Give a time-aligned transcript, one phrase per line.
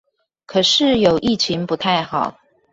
[0.47, 2.35] 可是有疫情不太好